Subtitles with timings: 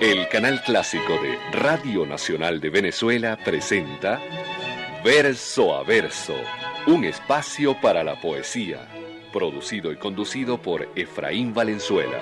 [0.00, 4.20] El canal clásico de Radio Nacional de Venezuela presenta
[5.02, 6.36] Verso a Verso,
[6.86, 8.86] un espacio para la poesía,
[9.32, 12.20] producido y conducido por Efraín Valenzuela.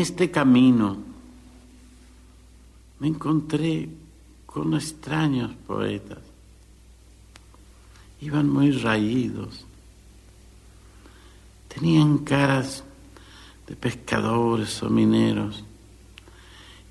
[0.00, 0.96] Este camino
[2.98, 3.88] me encontré
[4.46, 6.18] con extraños poetas.
[8.20, 9.64] Iban muy raídos.
[11.68, 12.84] Tenían caras
[13.66, 15.64] de pescadores o mineros.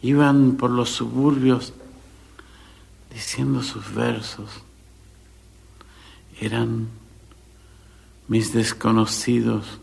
[0.01, 1.73] Iban por los suburbios
[3.13, 4.49] diciendo sus versos.
[6.39, 6.87] Eran
[8.27, 9.79] mis desconocidos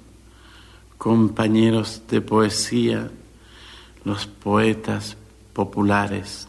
[0.98, 3.10] compañeros de poesía,
[4.04, 5.16] los poetas
[5.52, 6.48] populares.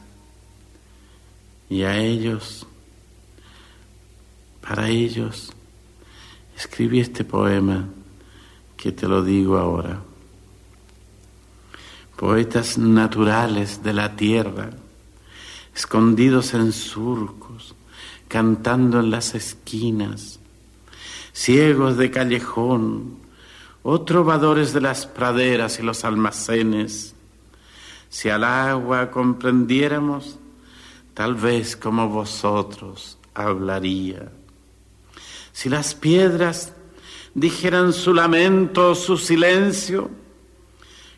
[1.69, 2.65] Y a ellos,
[4.61, 5.51] para ellos,
[6.55, 7.87] escribí este poema
[8.77, 10.01] que te lo digo ahora.
[12.15, 14.71] Poetas naturales de la tierra,
[15.75, 17.75] escondidos en surcos,
[18.27, 20.39] cantando en las esquinas,
[21.33, 23.26] ciegos de callejón,
[23.89, 27.15] oh trovadores de las praderas y los almacenes,
[28.09, 30.37] si al agua comprendiéramos,
[31.13, 34.29] tal vez como vosotros hablaría.
[35.53, 36.73] Si las piedras
[37.33, 40.11] dijeran su lamento o su silencio,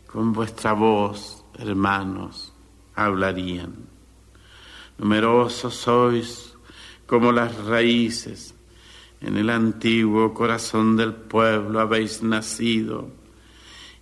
[0.05, 2.53] con vuestra voz, hermanos,
[2.93, 3.73] hablarían.
[4.99, 6.53] Numerosos sois
[7.07, 8.53] como las raíces
[9.21, 13.09] en el antiguo corazón del pueblo habéis nacido,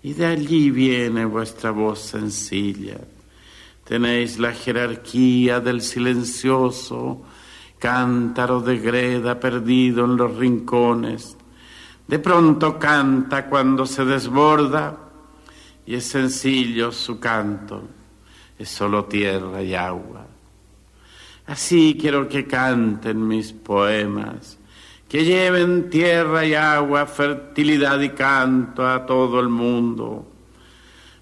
[0.04, 3.00] y de allí viene vuestra voz sencilla.
[3.84, 7.24] Tenéis la jerarquía del silencioso
[7.80, 11.38] cántaro de greda perdido en los rincones.
[12.08, 14.98] De pronto canta cuando se desborda
[15.86, 17.88] y es sencillo su canto,
[18.58, 20.26] es solo tierra y agua.
[21.48, 24.57] Así quiero que canten mis poemas
[25.10, 30.26] que lleven tierra y agua, fertilidad y canto a todo el mundo.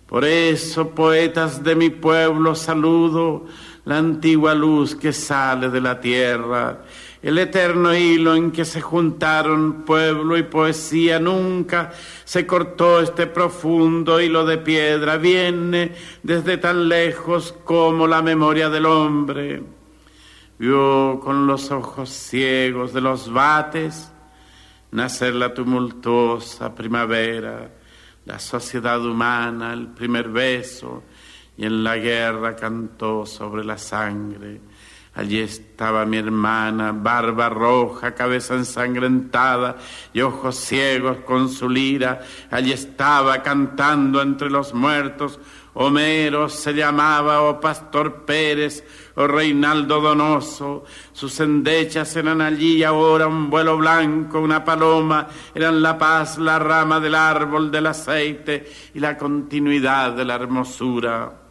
[0.08, 3.46] Por eso, poetas de mi pueblo, saludo
[3.86, 6.82] la antigua luz que sale de la tierra,
[7.22, 11.20] el eterno hilo en que se juntaron pueblo y poesía.
[11.20, 11.92] Nunca
[12.24, 15.92] se cortó este profundo hilo de piedra, viene
[16.24, 19.76] desde tan lejos como la memoria del hombre
[20.58, 24.12] vio con los ojos ciegos de los bates
[24.96, 27.70] nacer la tumultuosa primavera,
[28.26, 31.04] la sociedad humana, el primer beso,
[31.58, 34.62] y en la guerra cantó sobre la sangre.
[35.16, 39.78] Allí estaba mi hermana, barba roja, cabeza ensangrentada
[40.14, 42.22] y ojos ciegos con su lira.
[42.52, 45.40] Allí estaba cantando entre los muertos.
[45.76, 48.84] Homero se llamaba, o Pastor Pérez,
[49.16, 50.84] o Reinaldo Donoso.
[51.12, 57.00] Sus endechas eran allí ahora un vuelo blanco, una paloma, eran la paz, la rama
[57.00, 61.45] del árbol del aceite y la continuidad de la hermosura.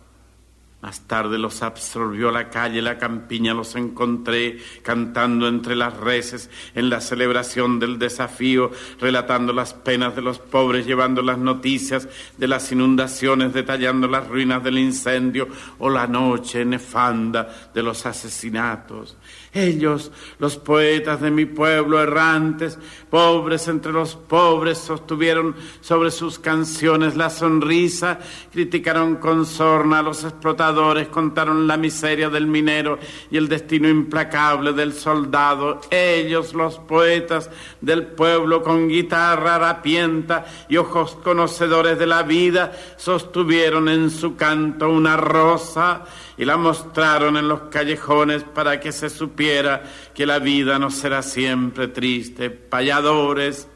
[0.84, 6.90] Más tarde los absorbió la calle, la campiña, los encontré cantando entre las reses en
[6.90, 8.70] la celebración del desafío,
[9.00, 14.62] relatando las penas de los pobres, llevando las noticias de las inundaciones, detallando las ruinas
[14.62, 15.48] del incendio
[15.78, 19.16] o la noche nefanda de los asesinatos.
[19.54, 20.10] Ellos,
[20.40, 22.76] los poetas de mi pueblo errantes,
[23.08, 28.18] pobres entre los pobres, sostuvieron sobre sus canciones la sonrisa,
[28.52, 32.98] criticaron con sorna a los explotadores, contaron la miseria del minero
[33.30, 35.80] y el destino implacable del soldado.
[35.88, 37.48] Ellos, los poetas
[37.80, 44.90] del pueblo, con guitarra harapienta y ojos conocedores de la vida, sostuvieron en su canto
[44.90, 46.04] una rosa
[46.36, 49.82] y la mostraron en los callejones para que se supiera
[50.14, 52.50] que la vida no será siempre triste.
[52.50, 53.68] Payadores,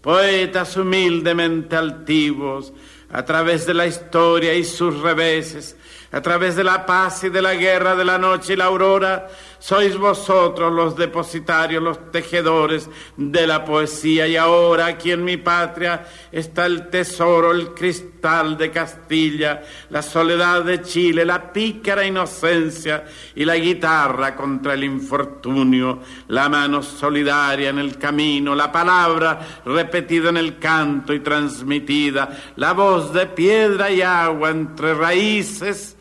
[0.00, 2.72] poetas humildemente altivos,
[3.10, 5.76] a través de la historia y sus reveses,
[6.16, 9.28] a través de la paz y de la guerra, de la noche y la aurora,
[9.58, 14.26] sois vosotros los depositarios, los tejedores de la poesía.
[14.26, 20.64] Y ahora aquí en mi patria está el tesoro, el cristal de Castilla, la soledad
[20.64, 23.04] de Chile, la pícara inocencia
[23.34, 30.30] y la guitarra contra el infortunio, la mano solidaria en el camino, la palabra repetida
[30.30, 35.96] en el canto y transmitida, la voz de piedra y agua entre raíces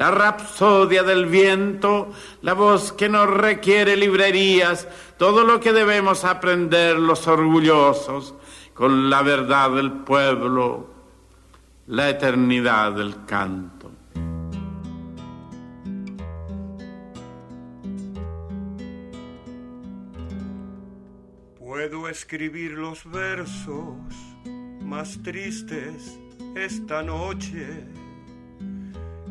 [0.00, 2.10] la rapsodia del viento,
[2.40, 4.88] la voz que nos requiere librerías,
[5.18, 8.34] todo lo que debemos aprender los orgullosos
[8.72, 10.88] con la verdad del pueblo,
[11.88, 13.90] la eternidad del canto.
[21.58, 23.98] Puedo escribir los versos
[24.80, 26.18] más tristes
[26.56, 27.84] esta noche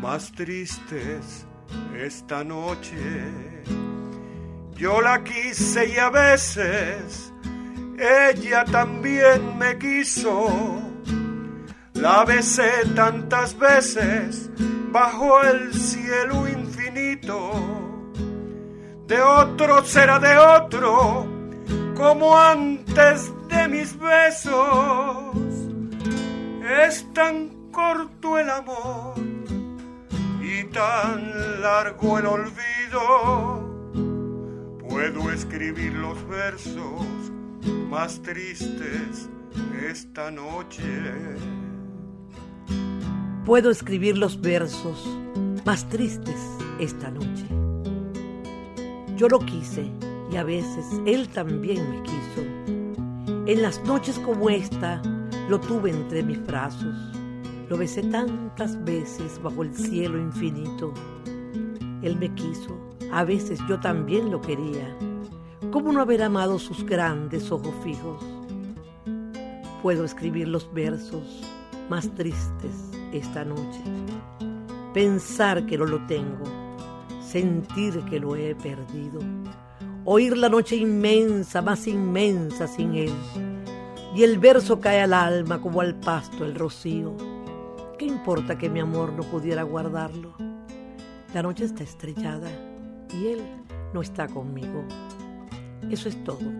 [0.00, 1.46] más tristes
[1.96, 3.30] esta noche.
[4.76, 7.32] Yo la quise y a veces
[7.98, 10.80] ella también me quiso.
[11.94, 14.48] La besé tantas veces
[14.90, 17.52] bajo el cielo infinito.
[19.06, 21.26] De otro será de otro,
[21.94, 25.34] como antes de mis besos.
[26.86, 29.29] Es tan corto el amor
[30.72, 33.60] tan largo el olvido,
[34.88, 37.06] puedo escribir los versos
[37.88, 39.28] más tristes
[39.88, 40.82] esta noche.
[43.44, 45.08] Puedo escribir los versos
[45.64, 46.40] más tristes
[46.78, 47.46] esta noche.
[49.16, 49.90] Yo lo quise
[50.30, 52.42] y a veces él también me quiso.
[53.46, 55.02] En las noches como esta
[55.48, 57.19] lo tuve entre mis brazos
[57.70, 60.92] lo besé tantas veces bajo el cielo infinito.
[62.02, 62.76] Él me quiso,
[63.12, 64.96] a veces yo también lo quería.
[65.70, 68.24] ¿Cómo no haber amado sus grandes ojos fijos?
[69.84, 71.42] Puedo escribir los versos
[71.88, 72.72] más tristes
[73.12, 73.82] esta noche.
[74.92, 76.42] Pensar que no lo tengo,
[77.22, 79.20] sentir que lo he perdido,
[80.04, 83.14] oír la noche inmensa, más inmensa sin él.
[84.16, 87.29] Y el verso cae al alma como al pasto el rocío
[88.00, 90.32] ¿Qué importa que mi amor no pudiera guardarlo?
[91.34, 92.48] La noche está estrellada
[93.12, 93.42] y él
[93.92, 94.82] no está conmigo.
[95.90, 96.50] Eso es todo.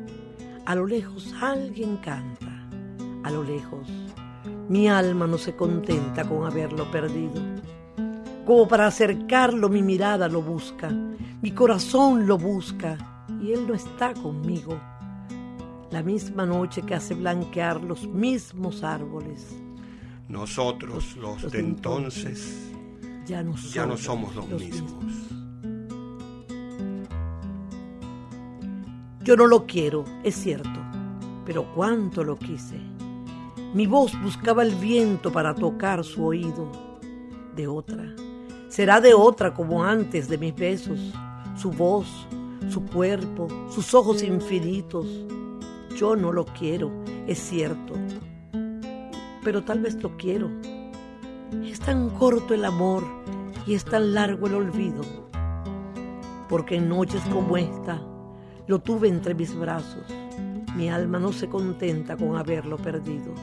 [0.67, 2.69] A lo lejos alguien canta.
[3.23, 3.89] A lo lejos
[4.69, 7.41] mi alma no se contenta con haberlo perdido.
[8.45, 12.99] Como para acercarlo mi mirada lo busca, mi corazón lo busca
[13.41, 14.79] y él no está conmigo.
[15.91, 19.57] La misma noche que hace blanquear los mismos árboles
[20.31, 22.71] nosotros, los, de entonces,
[23.27, 23.57] ya no
[23.97, 25.05] somos, los, mismos.
[29.25, 30.81] Yo no lo quiero, es cierto,
[31.45, 32.79] pero cuánto lo quise.
[33.75, 36.71] Mi voz buscaba el viento para tocar su oído.
[37.57, 38.15] De otra,
[38.69, 41.13] será de otra como antes de mis besos,
[41.57, 42.07] su voz,
[42.69, 45.07] su cuerpo, sus ojos infinitos.
[45.97, 46.93] Yo no lo quiero,
[47.27, 47.95] es cierto,
[49.43, 50.51] pero tal vez lo quiero.
[51.65, 53.05] Es tan corto el amor
[53.67, 55.03] y es tan largo el olvido,
[56.49, 58.01] porque en noches como esta
[58.67, 60.05] lo tuve entre mis brazos.
[60.77, 63.35] Mi alma no se contenta con haberlo perdido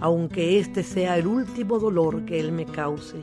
[0.00, 3.18] aunque este sea el último dolor que él me cause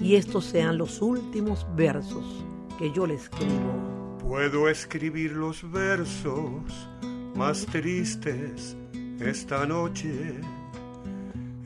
[0.00, 2.44] y estos sean los últimos versos
[2.78, 4.18] que yo le escribo.
[4.18, 6.88] Puedo escribir los versos
[7.34, 8.76] más tristes
[9.20, 10.40] esta noche.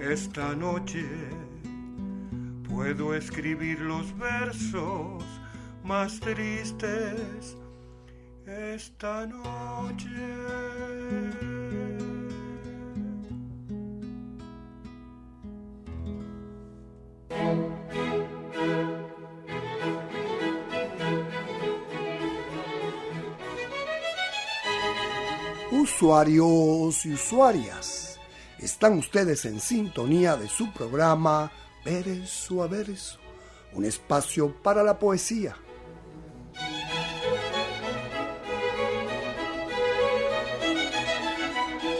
[0.00, 1.04] esta noche.
[2.68, 5.24] Puedo escribir los versos
[5.84, 7.56] más tristes
[8.46, 10.08] esta noche.
[25.70, 28.07] Usuarios y usuarias,
[28.58, 31.50] están ustedes en sintonía de su programa
[31.84, 33.18] Verso a Verso,
[33.72, 35.56] un espacio para la poesía.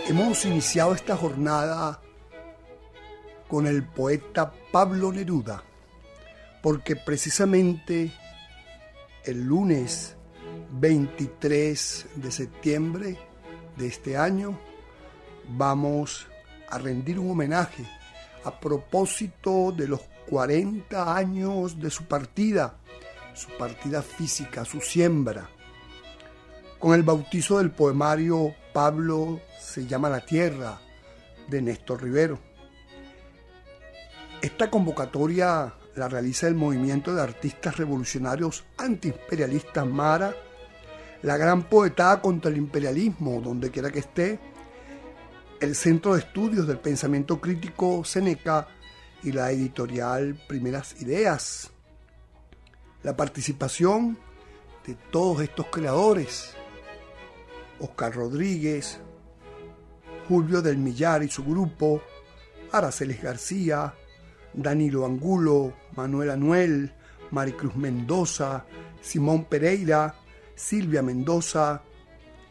[0.09, 2.01] Hemos iniciado esta jornada
[3.47, 5.63] con el poeta Pablo Neruda,
[6.63, 8.13] porque precisamente
[9.25, 10.17] el lunes
[10.73, 13.19] 23 de septiembre
[13.77, 14.59] de este año
[15.49, 16.27] vamos
[16.71, 17.85] a rendir un homenaje
[18.45, 22.75] a propósito de los 40 años de su partida,
[23.35, 25.49] su partida física, su siembra.
[26.79, 30.81] Con el bautizo del poemario Pablo se llama la tierra
[31.49, 32.39] de Néstor Rivero.
[34.41, 40.35] Esta convocatoria la realiza el movimiento de artistas revolucionarios antiimperialistas Mara,
[41.23, 44.39] la gran poetada contra el imperialismo, donde quiera que esté,
[45.61, 48.69] el Centro de Estudios del Pensamiento Crítico Seneca
[49.23, 51.71] y la editorial Primeras Ideas.
[53.03, 54.17] La participación
[54.87, 56.55] de todos estos creadores,
[57.81, 59.01] Oscar Rodríguez,
[60.29, 62.03] Julio del Millar y su grupo,
[62.71, 63.95] Araceles García,
[64.53, 66.93] Danilo Angulo, Manuel Anuel,
[67.33, 68.65] Maricruz Mendoza,
[69.01, 70.15] Simón Pereira,
[70.55, 71.83] Silvia Mendoza,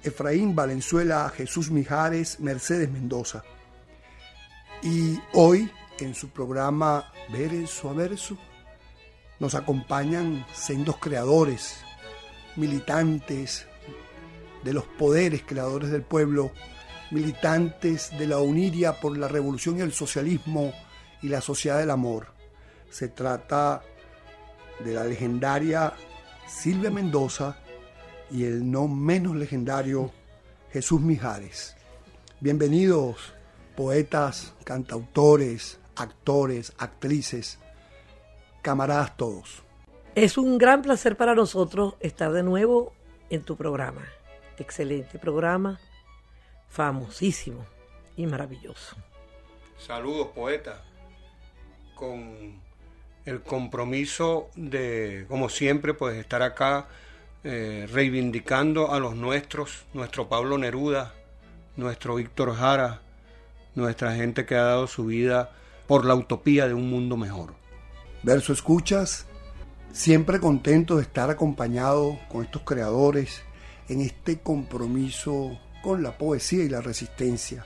[0.07, 3.43] Efraín Valenzuela, Jesús Mijares, Mercedes Mendoza.
[4.81, 8.37] Y hoy, en su programa Verso a Verso,
[9.39, 11.77] nos acompañan sendos creadores,
[12.55, 13.67] militantes
[14.63, 16.51] de los poderes creadores del pueblo,
[17.11, 20.73] militantes de la Uniria por la revolución y el socialismo
[21.21, 22.27] y la sociedad del amor.
[22.89, 23.83] Se trata
[24.83, 25.93] de la legendaria
[26.47, 27.57] Silvia Mendoza,
[28.29, 30.11] y el no menos legendario
[30.71, 31.75] Jesús Mijares.
[32.39, 33.33] Bienvenidos,
[33.75, 37.59] poetas, cantautores, actores, actrices,
[38.61, 39.63] camaradas todos.
[40.15, 42.93] Es un gran placer para nosotros estar de nuevo
[43.29, 44.05] en tu programa.
[44.57, 45.79] Excelente programa,
[46.67, 47.65] famosísimo
[48.15, 48.95] y maravilloso.
[49.77, 50.83] Saludos, poeta,
[51.95, 52.59] con
[53.25, 56.87] el compromiso de, como siempre, pues estar acá
[57.43, 61.13] eh, reivindicando a los nuestros, nuestro Pablo Neruda,
[61.75, 63.01] nuestro Víctor Jara,
[63.75, 65.51] nuestra gente que ha dado su vida
[65.87, 67.53] por la utopía de un mundo mejor.
[68.23, 69.27] Verso escuchas,
[69.93, 73.43] siempre contento de estar acompañado con estos creadores
[73.87, 77.65] en este compromiso con la poesía y la resistencia.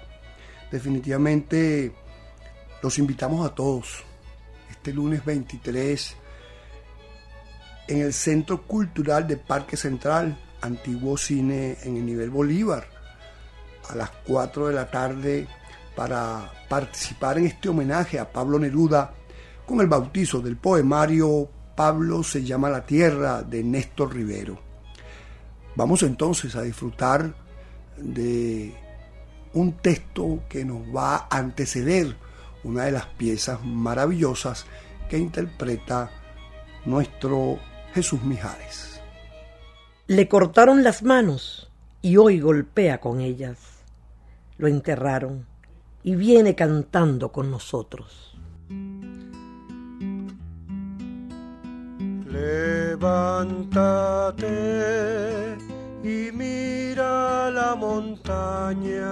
[0.71, 1.93] Definitivamente
[2.83, 4.03] los invitamos a todos.
[4.69, 6.15] Este lunes 23
[7.91, 12.87] en el Centro Cultural de Parque Central, antiguo cine en el nivel Bolívar,
[13.89, 15.45] a las 4 de la tarde
[15.93, 19.13] para participar en este homenaje a Pablo Neruda
[19.65, 24.57] con el bautizo del poemario Pablo se llama la tierra de Néstor Rivero.
[25.75, 27.33] Vamos entonces a disfrutar
[27.97, 28.73] de
[29.53, 32.15] un texto que nos va a anteceder
[32.63, 34.65] una de las piezas maravillosas
[35.09, 36.09] que interpreta
[36.85, 37.59] nuestro
[37.93, 39.01] Jesús Mijares.
[40.07, 41.69] Le cortaron las manos
[42.01, 43.57] y hoy golpea con ellas.
[44.57, 45.45] Lo enterraron
[46.03, 48.37] y viene cantando con nosotros.
[53.41, 54.47] Levántate
[56.03, 59.11] y mira la montaña.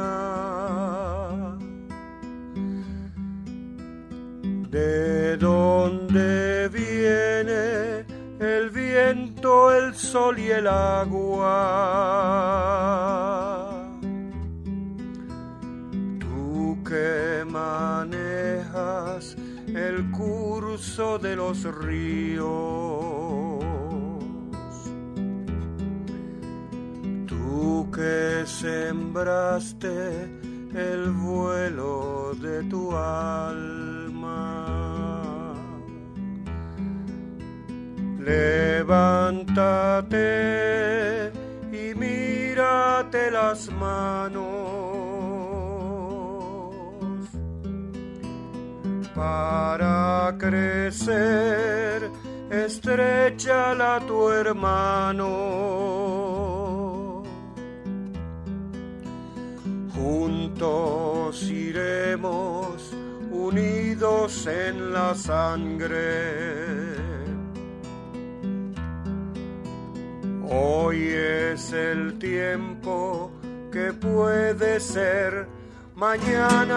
[4.69, 8.08] De donde viene
[8.39, 11.57] el viento, el sol y el agua.
[16.19, 19.35] Tú que manejas
[19.67, 22.47] el curso de los ríos.
[27.27, 30.39] Tú que sembraste
[30.73, 34.78] el vuelo de tu alma.
[38.29, 40.21] Levántate
[41.71, 44.45] y mírate las manos
[49.15, 52.11] para crecer,
[52.51, 55.27] estrecha la tu hermano.
[59.95, 62.93] Juntos iremos
[63.31, 66.88] unidos en la sangre.
[70.51, 73.31] Hoy es el tiempo
[73.71, 75.47] que puede ser
[75.93, 76.73] mañana.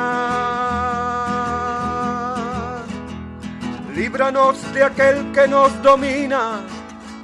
[3.95, 6.61] Líbranos de aquel que nos domina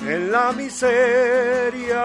[0.06, 2.02] en la miseria.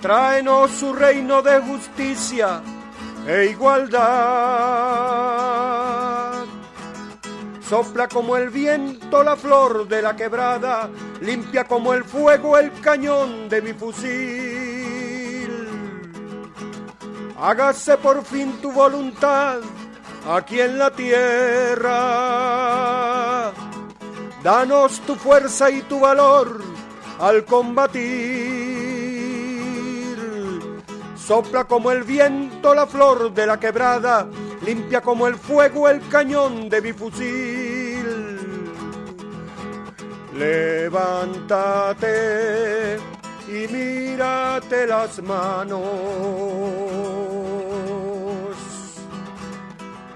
[0.00, 2.62] Tráenos su reino de justicia
[3.26, 5.47] e igualdad.
[7.68, 10.88] Sopla como el viento la flor de la quebrada,
[11.20, 15.68] limpia como el fuego el cañón de mi fusil.
[17.38, 19.58] Hágase por fin tu voluntad
[20.26, 21.92] aquí en la tierra.
[24.42, 26.62] Danos tu fuerza y tu valor
[27.20, 28.48] al combatir.
[31.16, 34.26] Sopla como el viento la flor de la quebrada,
[34.64, 38.04] limpia como el fuego el cañón de mi fusil.
[40.34, 42.08] Levántate
[43.48, 45.82] y mírate las manos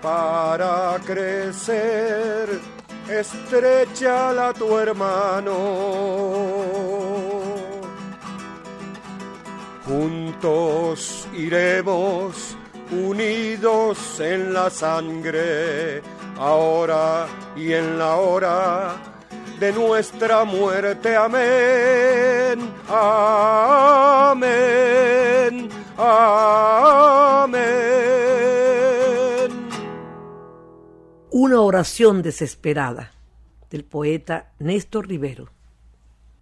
[0.02, 2.60] para crecer,
[3.08, 5.56] estrechala tu hermano.
[9.86, 12.56] Juntos iremos
[12.92, 16.02] unidos en la sangre,
[16.38, 17.26] ahora
[17.56, 18.94] y en la hora
[19.58, 21.16] de nuestra muerte.
[21.16, 22.60] Amén.
[22.88, 24.42] Amén.
[25.96, 27.62] Amén.
[31.30, 33.12] Una oración desesperada
[33.70, 35.48] del poeta Néstor Rivero.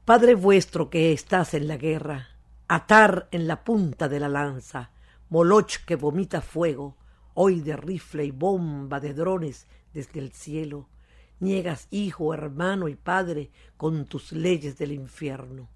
[0.04, 2.28] Padre vuestro que estás en la guerra,
[2.66, 4.90] atar en la punta de la lanza,
[5.32, 6.96] Moloch que vomita fuego,
[7.34, 10.88] hoy de rifle y bomba de drones desde el cielo,
[11.38, 15.68] niegas hijo, hermano y padre con tus leyes del infierno.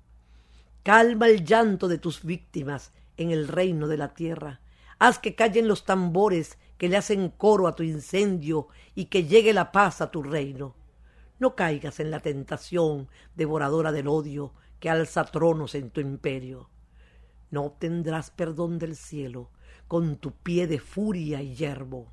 [0.82, 4.60] Calma el llanto de tus víctimas en el reino de la tierra,
[4.98, 9.52] haz que callen los tambores que le hacen coro a tu incendio y que llegue
[9.52, 10.74] la paz a tu reino.
[11.38, 16.70] No caigas en la tentación devoradora del odio que alza tronos en tu imperio
[17.54, 19.50] no obtendrás perdón del cielo
[19.88, 22.12] con tu pie de furia y yerbo.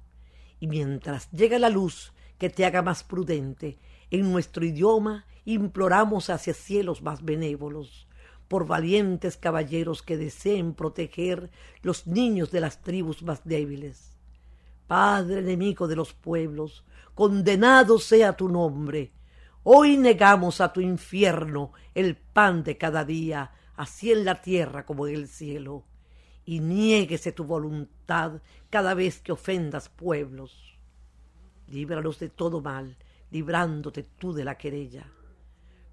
[0.60, 6.54] Y mientras llega la luz que te haga más prudente, en nuestro idioma imploramos hacia
[6.54, 8.08] cielos más benévolos,
[8.48, 11.50] por valientes caballeros que deseen proteger
[11.82, 14.18] los niños de las tribus más débiles.
[14.88, 16.84] Padre enemigo de los pueblos,
[17.16, 19.12] condenado sea tu nombre.
[19.64, 25.08] Hoy negamos a tu infierno el pan de cada día, así en la tierra como
[25.08, 25.84] en el cielo,
[26.46, 30.78] y niéguese tu voluntad cada vez que ofendas pueblos.
[31.68, 32.98] Líbranos de todo mal,
[33.30, 35.06] librándote tú de la querella.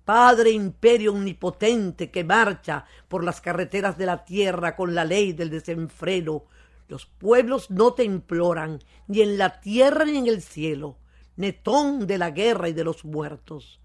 [0.05, 5.51] Padre imperio omnipotente que marcha por las carreteras de la tierra con la ley del
[5.51, 6.45] desenfreno,
[6.89, 10.97] los pueblos no te imploran, ni en la tierra ni en el cielo,
[11.37, 13.81] netón de la guerra y de los muertos.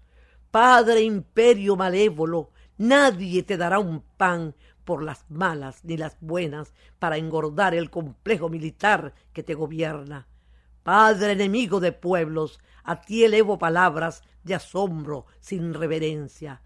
[0.50, 7.16] Padre imperio malévolo, Nadie te dará un pan por las malas ni las buenas para
[7.16, 10.26] engordar el complejo militar que te gobierna.
[10.82, 16.62] Padre enemigo de pueblos, a ti elevo palabras de asombro sin reverencia.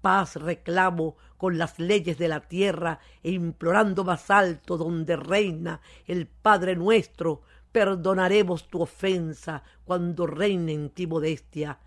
[0.00, 6.26] Paz reclamo con las leyes de la tierra e implorando más alto donde reina el
[6.26, 11.78] Padre nuestro, perdonaremos tu ofensa cuando reine en ti modestia.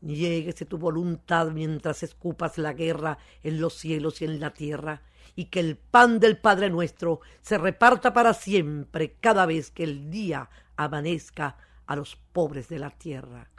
[0.00, 5.02] Niéguese tu voluntad mientras escupas la guerra en los cielos y en la tierra,
[5.34, 10.10] y que el pan del Padre nuestro se reparta para siempre cada vez que el
[10.10, 11.56] día amanezca
[11.86, 13.50] a los pobres de la tierra.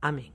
[0.00, 0.34] Amén.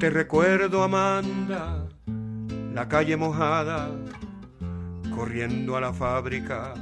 [0.00, 1.86] Te recuerdo, Amanda
[2.72, 3.90] la calle mojada,
[5.14, 6.72] corriendo a la fábrica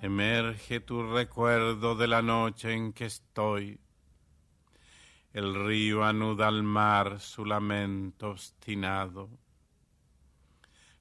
[0.00, 3.78] Emerge tu recuerdo de la noche en que estoy.
[5.34, 9.28] El río anuda al mar su lamento obstinado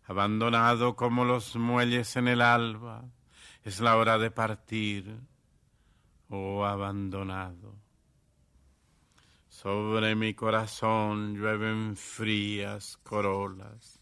[0.08, 3.06] abandonado como los muelles en el alba,
[3.64, 5.20] es la hora de partir,
[6.30, 7.76] oh abandonado.
[9.50, 14.00] Sobre mi corazón llueven frías corolas.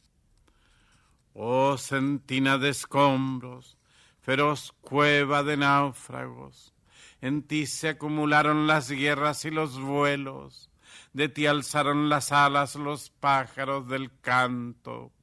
[1.33, 3.77] Oh sentina de escombros,
[4.19, 6.73] feroz cueva de náufragos,
[7.21, 10.69] en ti se acumularon las guerras y los vuelos,
[11.13, 15.13] de ti alzaron las alas los pájaros del canto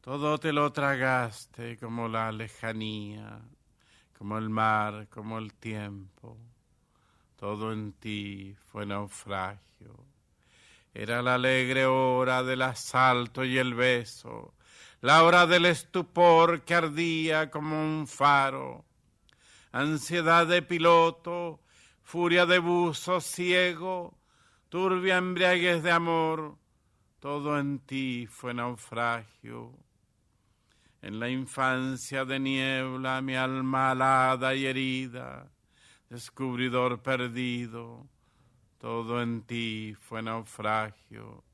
[0.00, 3.42] todo te lo tragaste como la lejanía,
[4.16, 6.38] como el mar, como el tiempo.
[7.36, 10.06] Todo en ti fue naufragio.
[10.94, 14.54] Era la alegre hora del asalto y el beso,
[15.02, 18.86] la hora del estupor que ardía como un faro.
[19.70, 21.60] Ansiedad de piloto,
[22.02, 24.18] furia de buzo ciego,
[24.70, 26.56] turbia embriaguez de amor,
[27.20, 29.78] todo en ti fue naufragio
[31.02, 35.50] en la infancia de niebla, mi alma alada y herida,
[36.08, 38.06] descubridor perdido,
[38.78, 41.44] todo en ti fue naufragio.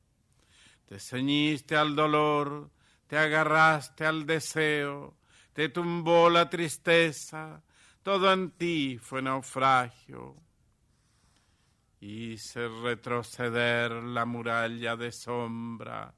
[0.87, 2.71] Te ceñiste al dolor,
[3.07, 5.17] te agarraste al deseo,
[5.53, 7.63] te tumbó la tristeza,
[8.03, 10.37] todo en ti fue naufragio.
[12.01, 16.15] Hice retroceder la muralla de sombra,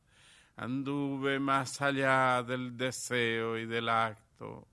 [0.58, 4.66] anduve más allá del deseo y del acto.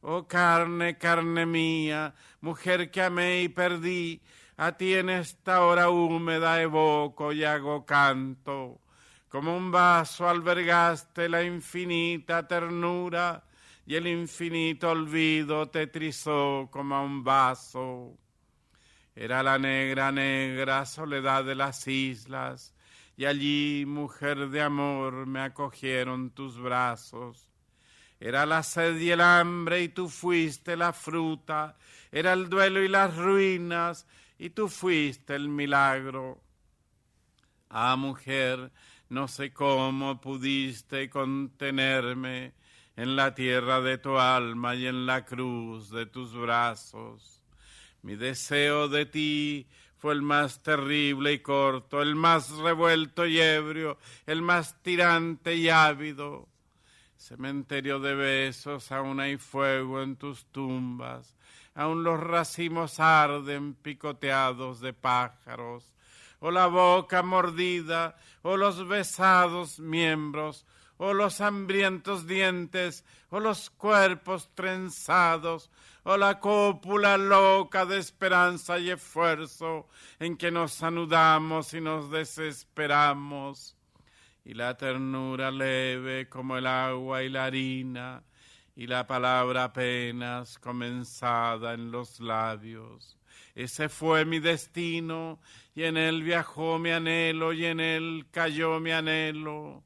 [0.00, 4.22] Oh carne, carne mía, mujer que amé y perdí,
[4.56, 8.80] a ti en esta hora húmeda evoco y hago canto.
[9.28, 13.44] Como un vaso albergaste la infinita ternura
[13.84, 18.16] y el infinito olvido te trizó como a un vaso.
[19.14, 22.72] Era la negra, negra soledad de las islas,
[23.18, 27.50] y allí, mujer de amor, me acogieron tus brazos.
[28.20, 31.76] Era la sed y el hambre, y tú fuiste la fruta,
[32.12, 34.06] era el duelo y las ruinas,
[34.38, 36.40] y tú fuiste el milagro.
[37.68, 38.70] Ah, mujer,
[39.08, 42.52] no sé cómo pudiste contenerme
[42.94, 47.42] en la tierra de tu alma y en la cruz de tus brazos.
[48.02, 49.66] Mi deseo de ti
[49.98, 55.68] fue el más terrible y corto, el más revuelto y ebrio, el más tirante y
[55.68, 56.46] ávido.
[57.16, 61.36] Cementerio de besos, aún hay fuego en tus tumbas,
[61.74, 65.92] aún los racimos arden picoteados de pájaros,
[66.38, 70.64] o la boca mordida, o los besados miembros,
[70.96, 75.70] o los hambrientos dientes, o los cuerpos trenzados,
[76.10, 83.76] o la cópula loca de esperanza y esfuerzo en que nos anudamos y nos desesperamos,
[84.42, 88.22] y la ternura leve como el agua y la harina,
[88.74, 93.18] y la palabra apenas comenzada en los labios.
[93.54, 95.38] Ese fue mi destino,
[95.74, 99.84] y en él viajó mi anhelo, y en él cayó mi anhelo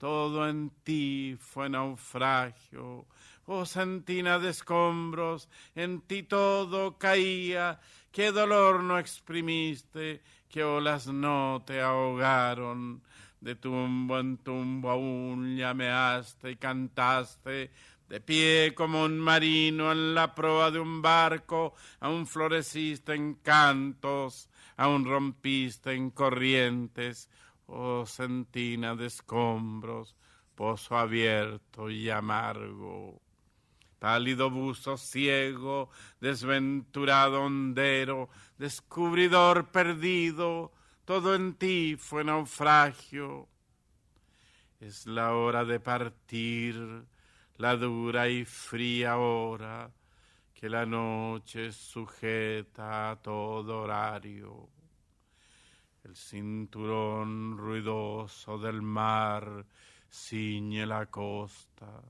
[0.00, 3.06] todo en ti fue naufragio.
[3.52, 7.80] Oh sentina de escombros, en ti todo caía,
[8.12, 13.02] qué dolor no exprimiste, qué olas no te ahogaron.
[13.40, 17.72] De tumbo en tumbo aún llameaste y cantaste,
[18.08, 24.48] de pie como un marino en la proa de un barco, aún floreciste en cantos,
[24.76, 27.28] aún rompiste en corrientes,
[27.66, 30.14] oh sentina de escombros,
[30.54, 33.20] pozo abierto y amargo.
[34.00, 40.72] Pálido buzo ciego, desventurado hondero, descubridor perdido,
[41.04, 43.46] todo en ti fue naufragio.
[44.80, 47.04] Es la hora de partir,
[47.58, 49.88] la dura y fría hora
[50.52, 54.68] que la noche sujeta a todo horario
[56.04, 59.66] el cinturón ruidoso del mar
[60.10, 62.02] ciñe la costa.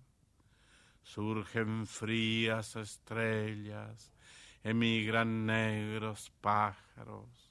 [1.13, 4.13] Surgen frías estrellas,
[4.63, 7.51] emigran negros pájaros.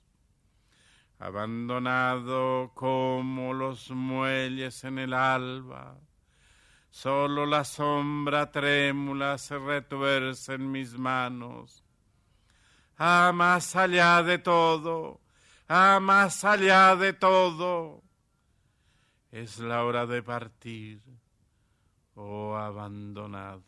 [1.19, 6.00] Abandonado como los muelles en el alba,
[6.89, 11.84] solo la sombra trémula se retuerce en mis manos.
[12.98, 15.19] Ah, más allá de todo,
[15.67, 18.04] ah, más allá de todo,
[19.32, 21.02] es la hora de partir,
[22.19, 23.63] oh abandonado.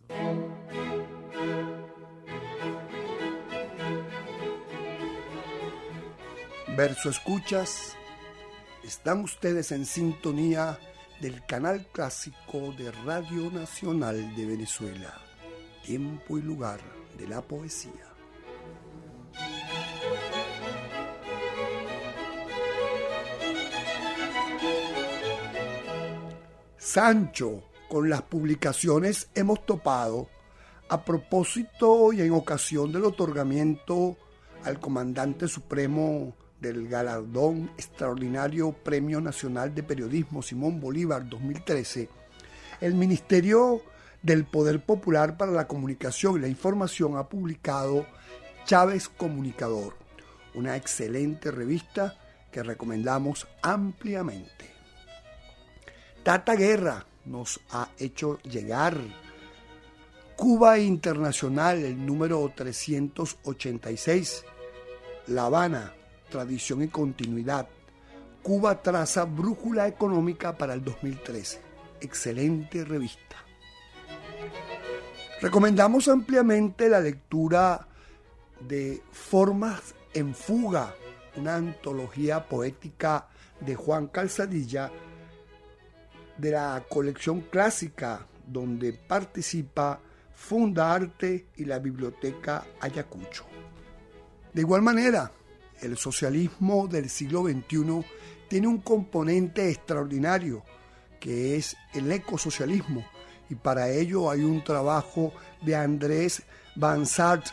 [6.75, 7.95] Verso escuchas,
[8.83, 10.77] están ustedes en sintonía
[11.19, 15.13] del canal clásico de Radio Nacional de Venezuela,
[15.85, 16.79] tiempo y lugar
[17.17, 18.07] de la poesía.
[26.77, 30.29] Sancho, con las publicaciones hemos topado
[30.87, 34.15] a propósito y en ocasión del otorgamiento
[34.63, 42.07] al comandante supremo del galardón extraordinario Premio Nacional de Periodismo Simón Bolívar 2013,
[42.79, 43.81] el Ministerio
[44.23, 48.05] del Poder Popular para la Comunicación y la Información ha publicado
[48.63, 49.97] Chávez Comunicador,
[50.53, 52.17] una excelente revista
[52.53, 54.71] que recomendamos ampliamente.
[56.23, 58.97] Tata Guerra nos ha hecho llegar.
[60.35, 64.45] Cuba Internacional, el número 386.
[65.27, 65.93] La Habana,
[66.29, 67.67] tradición y continuidad.
[68.41, 71.61] Cuba traza brújula económica para el 2013.
[72.01, 73.35] Excelente revista.
[75.41, 77.87] Recomendamos ampliamente la lectura
[78.59, 80.95] de Formas en Fuga,
[81.35, 83.27] una antología poética
[83.59, 84.91] de Juan Calzadilla
[86.41, 89.99] de la colección clásica donde participa
[90.33, 93.45] Funda Arte y la Biblioteca Ayacucho.
[94.51, 95.31] De igual manera,
[95.81, 98.03] el socialismo del siglo XXI
[98.49, 100.63] tiene un componente extraordinario
[101.19, 103.05] que es el ecosocialismo.
[103.47, 106.41] Y para ello hay un trabajo de Andrés
[106.75, 107.45] Van Sart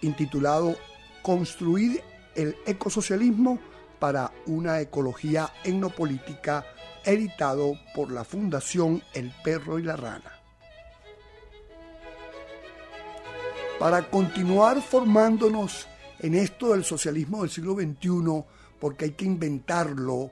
[0.00, 0.74] intitulado
[1.22, 2.02] Construir
[2.34, 3.58] el ecosocialismo
[3.98, 6.66] para una ecología etnopolítica,
[7.04, 10.32] editado por la Fundación El Perro y la Rana.
[13.78, 15.86] Para continuar formándonos
[16.20, 18.44] en esto del socialismo del siglo XXI,
[18.80, 20.30] porque hay que inventarlo,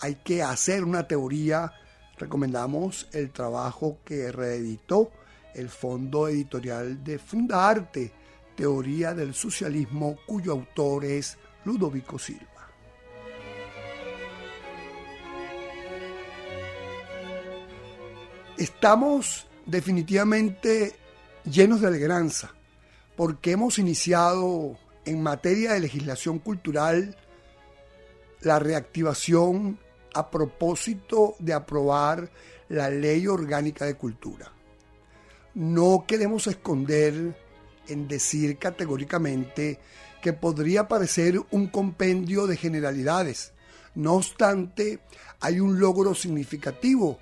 [0.00, 1.72] hay que hacer una teoría,
[2.18, 5.12] recomendamos el trabajo que reeditó
[5.54, 8.12] el Fondo Editorial de Fundaarte,
[8.56, 12.49] Teoría del Socialismo, cuyo autor es Ludovico Silva.
[18.60, 20.92] Estamos definitivamente
[21.50, 22.52] llenos de alegranza
[23.16, 27.16] porque hemos iniciado en materia de legislación cultural
[28.42, 29.78] la reactivación
[30.12, 32.30] a propósito de aprobar
[32.68, 34.52] la Ley Orgánica de Cultura.
[35.54, 37.34] No queremos esconder
[37.88, 39.80] en decir categóricamente
[40.20, 43.54] que podría parecer un compendio de generalidades.
[43.94, 45.00] No obstante,
[45.40, 47.18] hay un logro significativo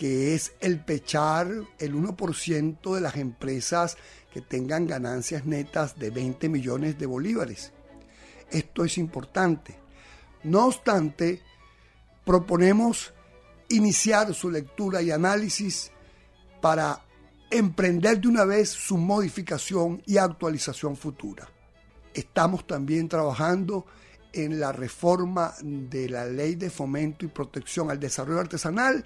[0.00, 1.46] que es el pechar
[1.78, 3.98] el 1% de las empresas
[4.32, 7.70] que tengan ganancias netas de 20 millones de bolívares.
[8.50, 9.76] Esto es importante.
[10.42, 11.42] No obstante,
[12.24, 13.12] proponemos
[13.68, 15.92] iniciar su lectura y análisis
[16.62, 17.04] para
[17.50, 21.46] emprender de una vez su modificación y actualización futura.
[22.14, 23.84] Estamos también trabajando
[24.32, 29.04] en la reforma de la ley de fomento y protección al desarrollo artesanal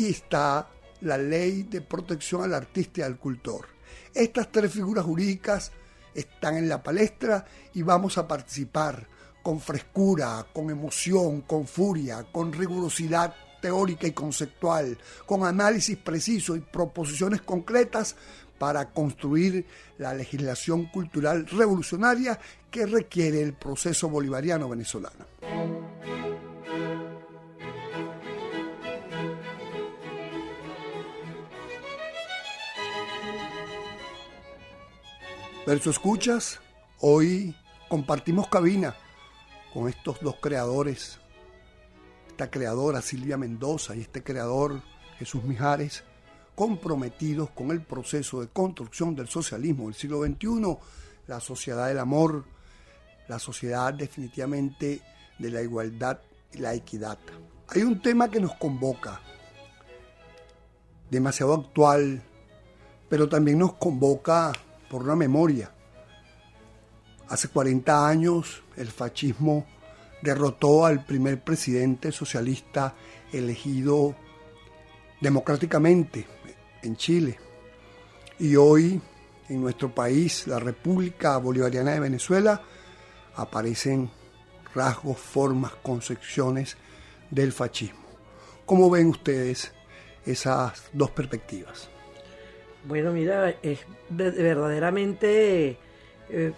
[0.00, 0.66] y está
[1.02, 3.66] la ley de protección al artista y al cultor.
[4.14, 5.72] Estas tres figuras jurídicas
[6.14, 9.06] están en la palestra y vamos a participar
[9.42, 16.60] con frescura, con emoción, con furia, con rigurosidad teórica y conceptual, con análisis preciso y
[16.60, 18.16] proposiciones concretas
[18.58, 19.66] para construir
[19.98, 22.38] la legislación cultural revolucionaria
[22.70, 25.29] que requiere el proceso bolivariano venezolano.
[35.70, 36.58] Verso Escuchas,
[36.98, 37.54] hoy
[37.88, 38.96] compartimos cabina
[39.72, 41.20] con estos dos creadores,
[42.26, 44.82] esta creadora Silvia Mendoza y este creador
[45.16, 46.02] Jesús Mijares,
[46.56, 50.76] comprometidos con el proceso de construcción del socialismo del siglo XXI,
[51.28, 52.46] la sociedad del amor,
[53.28, 55.00] la sociedad definitivamente
[55.38, 56.18] de la igualdad
[56.52, 57.16] y la equidad.
[57.68, 59.20] Hay un tema que nos convoca,
[61.08, 62.20] demasiado actual,
[63.08, 64.50] pero también nos convoca
[64.90, 65.70] por una memoria.
[67.28, 69.64] Hace 40 años el fascismo
[70.20, 72.94] derrotó al primer presidente socialista
[73.32, 74.16] elegido
[75.20, 76.26] democráticamente
[76.82, 77.38] en Chile.
[78.40, 79.00] Y hoy
[79.48, 82.62] en nuestro país, la República Bolivariana de Venezuela,
[83.36, 84.10] aparecen
[84.74, 86.76] rasgos, formas, concepciones
[87.30, 88.00] del fascismo.
[88.66, 89.72] ¿Cómo ven ustedes
[90.24, 91.90] esas dos perspectivas?
[92.84, 95.76] Bueno, mira, es verdaderamente
[96.30, 96.52] eh,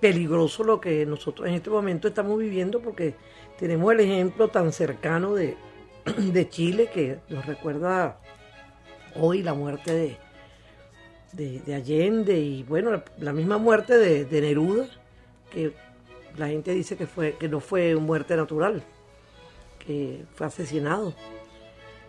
[0.00, 3.14] peligroso lo que nosotros en este momento estamos viviendo porque
[3.58, 5.56] tenemos el ejemplo tan cercano de,
[6.50, 8.18] Chile que nos recuerda
[9.14, 10.18] hoy la muerte
[11.32, 14.88] de, de, Allende y bueno, la misma muerte de, Neruda,
[15.50, 15.72] que
[16.36, 18.82] la gente dice que, fue, que no fue muerte natural,
[19.78, 21.14] que fue asesinado.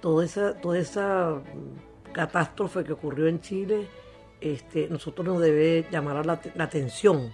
[0.02, 1.42] Toda esa, toda esa
[2.12, 3.88] catástrofe que ocurrió en Chile,
[4.42, 7.32] este, nosotros nos debe llamar la, atención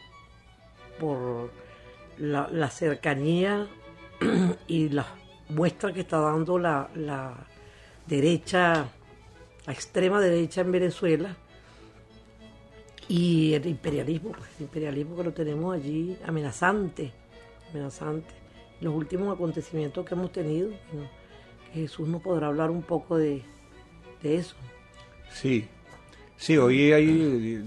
[0.99, 1.51] por
[2.17, 3.67] la, cercanía
[4.67, 5.05] y la
[5.49, 6.89] muestra que está dando la,
[8.07, 8.87] derecha,
[9.67, 11.35] la extrema derecha en Venezuela
[13.07, 17.13] y el imperialismo, pues, el imperialismo que lo tenemos allí amenazante,
[17.69, 18.33] amenazante.
[18.81, 20.71] Los últimos acontecimientos que hemos tenido,
[21.71, 23.43] Jesús nos podrá hablar un poco de
[24.23, 24.55] eso.
[25.33, 25.67] Sí,
[26.37, 27.63] sí, hoy hay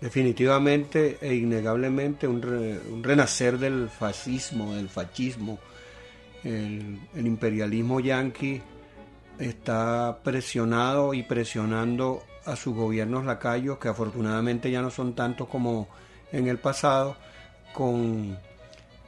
[0.00, 5.58] definitivamente e innegablemente un, renacer del fascismo, del fascismo.
[6.42, 8.62] El, imperialismo yanqui
[9.38, 15.88] está presionado y presionando a sus gobiernos lacayos, que afortunadamente ya no son tantos como
[16.32, 17.16] en el pasado,
[17.74, 18.38] con,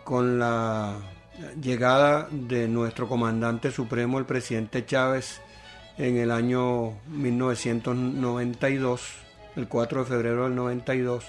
[0.05, 0.99] con la
[1.61, 5.40] llegada de nuestro comandante supremo, el presidente Chávez,
[5.99, 9.14] en el año 1992,
[9.57, 11.24] el 4 de febrero del 92,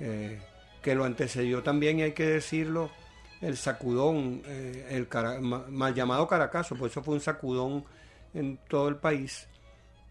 [0.00, 0.40] eh,
[0.82, 2.90] que lo antecedió también, hay que decirlo,
[3.40, 5.08] el sacudón, eh, el
[5.70, 7.84] mal llamado Caracazo, pues eso fue un sacudón
[8.32, 9.46] en todo el país,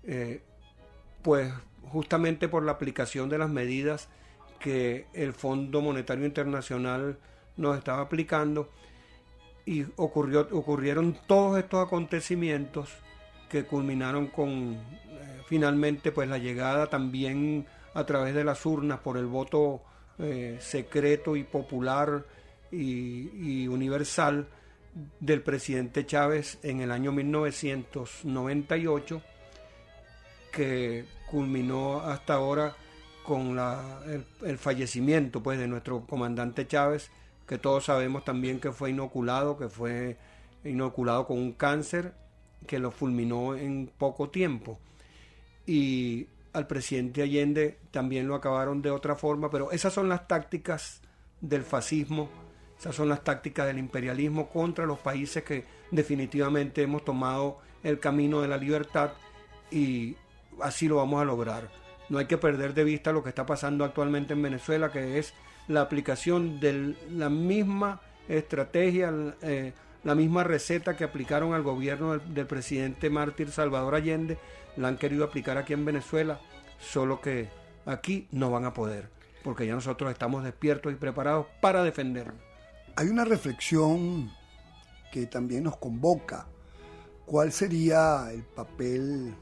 [0.04, 0.44] eh,
[1.22, 1.52] pues
[1.84, 4.10] justamente por la aplicación de las medidas
[4.60, 7.18] que el Fondo Monetario Internacional
[7.58, 8.70] nos estaba aplicando
[9.66, 12.90] y ocurrió, ocurrieron todos estos acontecimientos
[13.54, 19.16] que culminaron con eh, finalmente pues la llegada también a través de las urnas por
[19.16, 19.84] el voto
[20.18, 22.26] eh, secreto y popular
[22.72, 24.48] y, universal
[25.20, 29.22] del presidente Chávez en el año 1998
[30.52, 32.76] que culminó hasta ahora
[33.24, 34.02] con la,
[34.42, 37.12] el, fallecimiento pues de nuestro comandante Chávez
[37.46, 40.18] que todos sabemos también que fue inoculado que fue
[40.64, 42.23] inoculado con un cáncer
[42.66, 44.80] que lo fulminó en poco tiempo
[45.66, 51.02] y al presidente Allende también lo acabaron de otra forma, pero esas son las tácticas
[51.42, 52.30] del fascismo,
[52.80, 58.42] esas son las tácticas del imperialismo contra los países que definitivamente hemos tomado el camino
[58.42, 59.12] de la libertad
[59.72, 60.16] y
[60.62, 61.70] así lo vamos a lograr.
[62.10, 65.34] No hay que perder de vista lo que está pasando actualmente en Venezuela, que es
[65.68, 69.12] la aplicación de la misma estrategia,
[69.42, 69.74] eh,
[70.04, 74.38] la misma receta que aplicaron al gobierno del, presidente mártir Salvador Allende
[74.76, 76.40] la han querido aplicar aquí en Venezuela,
[76.80, 77.50] solo que
[77.86, 79.10] aquí no van a poder,
[79.44, 82.42] porque ya nosotros estamos despiertos y preparados para defendernos.
[82.96, 84.32] Hay una reflexión
[85.12, 86.48] que también nos convoca.
[87.26, 89.34] ¿Cuál sería el papel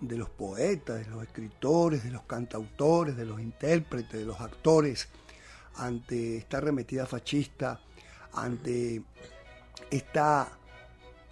[0.00, 5.08] de los poetas, de los escritores, de los cantautores, de los intérpretes, de los actores
[5.74, 7.80] ante esta arremetida fascista,
[8.32, 9.02] ante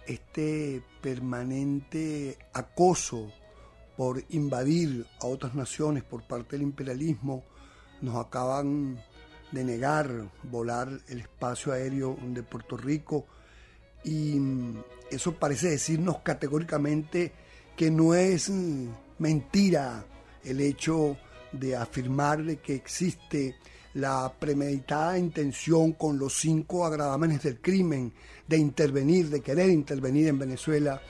[0.05, 3.31] este permanente acoso
[3.95, 7.43] por invadir a otras naciones por parte del imperialismo,
[8.01, 9.01] nos acaban
[9.51, 13.25] de negar volar el espacio aéreo de Puerto Rico
[14.03, 14.37] y
[15.09, 17.33] eso parece decirnos categóricamente
[17.75, 18.51] que no es
[19.19, 20.05] mentira
[20.43, 21.17] el hecho
[21.51, 23.55] de afirmar que existe
[23.97, 28.13] la premeditada intención con los cinco agravames del crimen
[28.47, 31.01] de intervenir, de querer intervenir en Venezuela,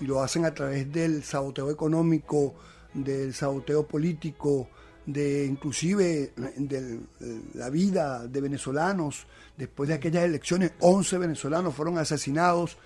[0.00, 2.54] y lo hacen a través del saboteo económico,
[2.92, 4.68] del saboteo político,
[5.06, 7.00] de inclusive de
[7.54, 9.26] la vida de venezolanos.
[9.56, 12.76] Después de aquellas elecciones, 11 venezolanos fueron asesinados.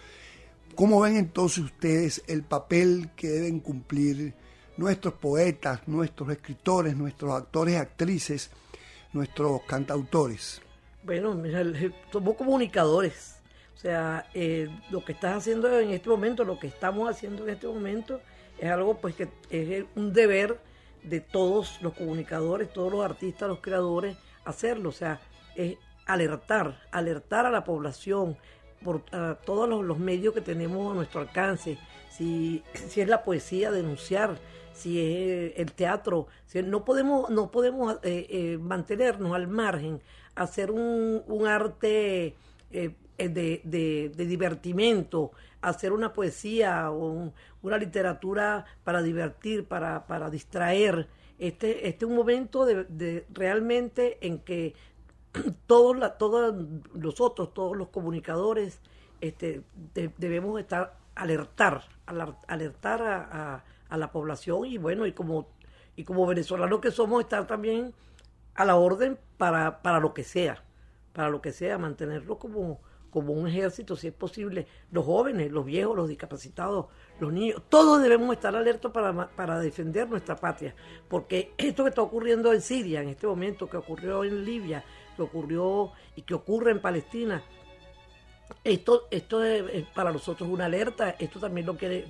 [0.76, 4.32] ¿Cómo ven entonces ustedes el papel que deben cumplir
[4.76, 8.50] nuestros poetas, nuestros escritores, nuestros actores actrices
[9.12, 10.60] nuestros cantautores?
[11.02, 11.64] Bueno, mira,
[12.12, 13.36] somos comunicadores.
[13.74, 17.50] O sea, eh, lo que estás haciendo en este momento, lo que estamos haciendo en
[17.54, 18.20] este momento,
[18.58, 20.60] es algo pues que es un deber
[21.02, 24.90] de todos los comunicadores, todos los artistas, los creadores, hacerlo.
[24.90, 25.20] O sea,
[25.56, 28.36] es alertar, alertar a la población
[28.84, 29.02] por
[29.44, 31.78] todos los, medios que tenemos a nuestro alcance.
[32.10, 34.38] Si, si es la poesía, denunciar
[34.72, 40.00] si es el teatro, si no podemos, no podemos eh, eh, mantenernos al margen,
[40.34, 42.34] hacer un, un arte
[42.70, 47.30] eh, de, de, divertimento, hacer una poesía o
[47.62, 51.08] una literatura para divertir, para, para distraer.
[51.38, 54.74] Este, este es un momento de, realmente en que
[55.66, 56.54] todos, la, todos
[56.94, 58.80] nosotros, todos los comunicadores,
[59.20, 59.62] este,
[60.16, 61.84] debemos estar alertar,
[62.48, 65.48] alertar a a la población y bueno, y como,
[65.96, 67.92] y como venezolanos que somos, estar también
[68.54, 70.62] a la orden para, para lo que sea,
[71.12, 75.64] para lo que sea, mantenerlo como, como un ejército, si es posible, los jóvenes, los
[75.64, 76.86] viejos, los discapacitados,
[77.18, 80.74] los niños, todos debemos estar alertos para, para defender nuestra patria,
[81.08, 84.84] porque esto que está ocurriendo en Siria en este momento, que ocurrió en Libia,
[85.16, 87.42] que ocurrió y que ocurre en Palestina,
[88.64, 92.06] esto, esto es, para nosotros una alerta, esto también lo quiere,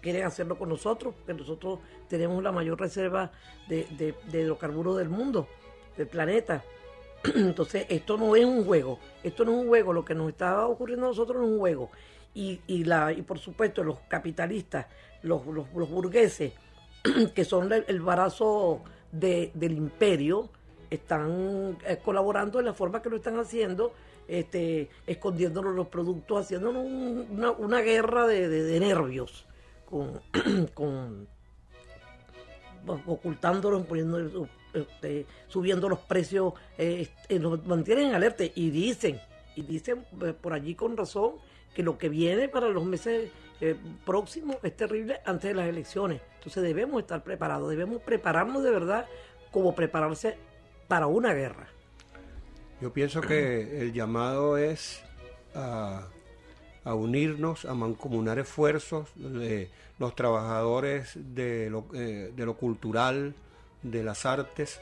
[0.00, 3.32] quieren hacerlo con nosotros, porque nosotros tenemos la mayor reserva
[3.68, 5.48] de, hidrocarburos del mundo,
[5.96, 6.62] del planeta.
[7.34, 10.66] Entonces, esto no es un juego, esto no es un juego, lo que nos está
[10.66, 11.90] ocurriendo a nosotros no es un juego.
[12.34, 14.86] Y, y, la, y por supuesto, los capitalistas,
[15.22, 16.52] los, los, burgueses,
[17.34, 20.50] que son el, barazo del imperio,
[20.90, 23.92] están eh, colaborando de la forma que lo están haciendo,
[24.28, 29.46] este, escondiéndonos los productos, haciendo una, una guerra de nervios
[29.86, 30.20] con,
[30.74, 31.28] con
[33.06, 39.20] ocultándolo, poniendo, este, subiendo los precios, eh, eh, los mantienen en alerta y dicen,
[39.54, 41.32] y dicen eh, por allí con razón,
[41.74, 43.30] que lo que viene para los meses
[44.04, 46.20] próximos es terrible antes de las elecciones.
[46.36, 49.06] Entonces debemos estar preparados, debemos prepararnos de verdad
[49.50, 50.36] como prepararse
[50.88, 51.68] para una guerra.
[52.80, 55.02] Yo pienso que el llamado es
[56.86, 63.34] a unirnos, a mancomunar esfuerzos de los trabajadores de lo, eh, de lo cultural,
[63.82, 64.80] de las artes,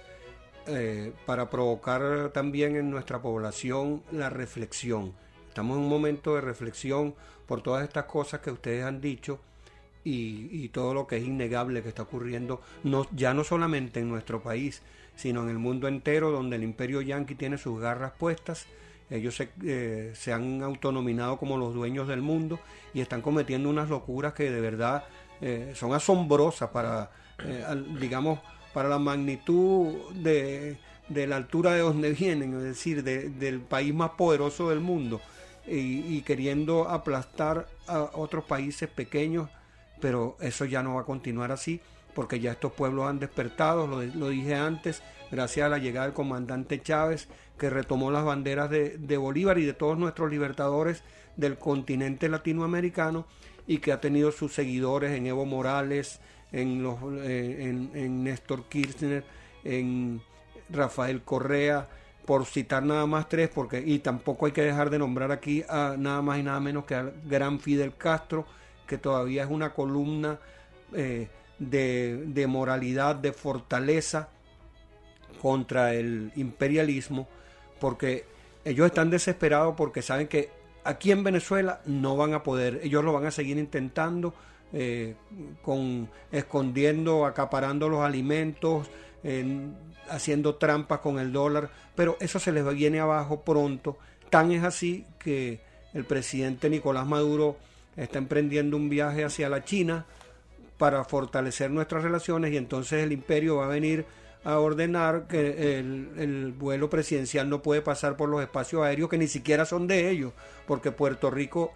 [0.67, 5.15] eh, para provocar también en nuestra población la reflexión.
[5.49, 7.15] Estamos en un momento de reflexión
[7.47, 9.41] por todas estas cosas que ustedes han dicho
[10.05, 14.43] y, todo lo que es innegable que está ocurriendo, no, ya no solamente en nuestro
[14.43, 14.83] país,
[15.17, 18.67] sino en el mundo entero, donde el imperio yanqui tiene sus garras puestas.
[19.11, 22.59] Ellos se, eh, se han autonominado como los dueños del mundo
[22.95, 25.05] y están cometiendo unas locuras que de verdad
[25.41, 27.11] eh, son asombrosas para,
[27.41, 27.65] eh,
[28.01, 28.41] digamos,
[28.73, 34.13] para la magnitud de, de, la altura de donde vienen, es decir, del país más
[34.13, 35.21] poderoso del mundo,
[35.67, 39.49] y, queriendo aplastar a otros países pequeños,
[40.01, 41.81] pero eso ya no va a continuar así,
[42.15, 46.81] porque ya estos pueblos han despertado, lo, dije antes, gracias a la llegada del comandante
[46.81, 51.03] Chávez, que retomó las banderas de, Bolívar y de todos nuestros libertadores
[51.37, 53.27] del continente latinoamericano,
[53.67, 56.21] y que ha tenido sus seguidores en Evo Morales,
[56.53, 59.25] en, los, eh, Néstor Kirchner,
[59.65, 60.23] en
[60.71, 61.89] Rafael Correa,
[62.25, 65.97] por citar nada más tres, porque y tampoco hay que dejar de nombrar aquí a
[65.99, 68.47] nada más y nada menos que al gran Fidel Castro,
[68.87, 70.39] que todavía es una columna
[70.95, 71.29] eh,
[71.59, 74.29] de, moralidad, de fortaleza
[75.41, 77.29] contra el imperialismo,
[77.81, 78.25] porque
[78.65, 80.51] ellos están desesperados porque saben que
[80.85, 84.35] aquí en Venezuela no van a poder, ellos lo van a seguir intentando,
[84.73, 85.15] eh,
[85.63, 88.89] con escondiendo, acaparando los alimentos,
[90.11, 93.97] haciendo trampas con el dólar, pero eso se les viene abajo pronto.
[94.31, 95.61] Tan es así que
[95.95, 97.57] el presidente Nicolás Maduro
[97.97, 100.05] está emprendiendo un viaje hacia la China
[100.79, 104.07] para fortalecer nuestras relaciones y entonces el imperio va a venir
[104.45, 109.27] a ordenar que el, vuelo presidencial no puede pasar por los espacios aéreos que ni
[109.27, 110.33] siquiera son de ellos,
[110.67, 111.73] porque Puerto Rico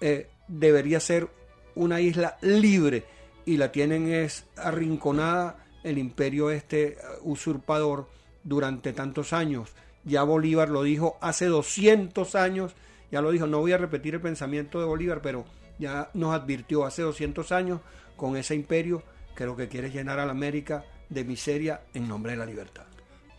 [0.00, 1.28] eh, debería ser
[1.76, 3.04] una isla libre
[3.44, 8.08] y la tienen es arrinconada el imperio este usurpador
[8.42, 9.70] durante tantos años.
[10.04, 12.74] Ya Bolívar lo dijo hace 200 años,
[13.12, 15.44] ya lo dijo, no voy a repetir el pensamiento de Bolívar, pero
[15.78, 17.80] ya nos advirtió hace 200 años
[18.18, 19.02] con ese imperio
[19.34, 22.44] que lo que quiere es llenar a la América de miseria en nombre de la
[22.44, 22.84] libertad.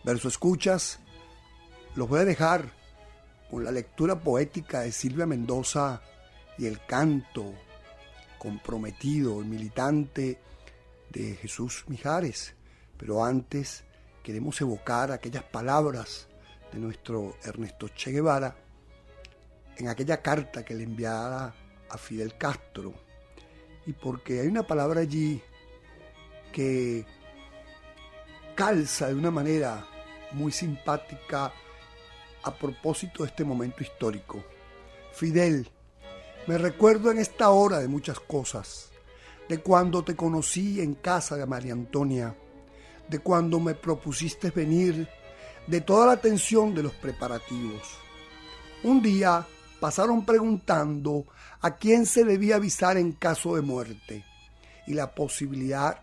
[0.02, 0.98] Verso escuchas,
[1.94, 2.72] los voy a dejar
[3.48, 6.00] con la lectura poética de Silvia Mendoza
[6.58, 7.54] y el canto
[8.38, 10.40] comprometido, el militante
[11.10, 12.54] de Jesús Mijares.
[12.96, 13.84] Pero antes
[14.22, 16.28] queremos evocar aquellas palabras
[16.72, 18.56] de nuestro Ernesto Che Guevara
[19.76, 21.54] en aquella carta que le enviara
[21.88, 23.09] a Fidel Castro.
[23.92, 25.42] Porque hay una palabra allí
[26.52, 27.04] que
[28.54, 29.86] calza de una manera
[30.32, 31.52] muy simpática
[32.42, 34.42] a propósito de este momento histórico.
[35.12, 35.68] Fidel,
[36.46, 38.90] me recuerdo en esta hora de muchas cosas,
[39.48, 42.34] de cuando te conocí en casa de María Antonia,
[43.08, 45.08] de cuando me propusiste venir,
[45.66, 47.82] de toda la atención de los preparativos.
[48.82, 49.46] Un día
[49.80, 51.26] pasaron preguntando
[51.60, 54.24] a quién se debía avisar en caso de muerte
[54.86, 56.02] y la posibilidad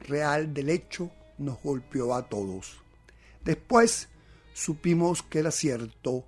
[0.00, 2.78] real del hecho nos golpeó a todos.
[3.44, 4.08] Después
[4.52, 6.24] supimos que era cierto